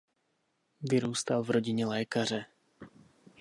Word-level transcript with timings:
Vyrůstal 0.81 1.43
v 1.43 1.49
rodině 1.49 1.85
lékaře. 1.85 2.45